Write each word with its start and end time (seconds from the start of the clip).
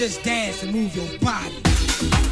Just 0.00 0.22
dance 0.22 0.62
and 0.62 0.72
move 0.72 0.96
your 0.96 1.18
body. 1.18 2.29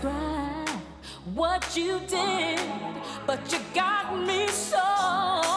Describe 0.00 0.68
what 1.34 1.76
you 1.76 2.00
did, 2.06 2.60
but 3.26 3.52
you 3.52 3.58
got 3.74 4.16
me 4.26 4.46
so. 4.48 5.49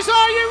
Noise. 0.00 0.08
Are 0.08 0.30
you 0.30 0.49